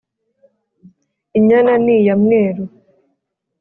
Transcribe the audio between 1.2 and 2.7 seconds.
Inyana ni iya Mweru